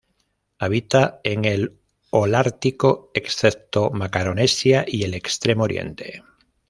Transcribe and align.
Habita 0.57 1.19
en 1.23 1.45
el 1.45 1.77
holártico, 2.09 3.11
excepto 3.13 3.91
Macaronesia 3.91 4.83
y 4.87 5.03
el 5.03 5.13
Extremo 5.13 5.65
Oriente. 5.65 6.23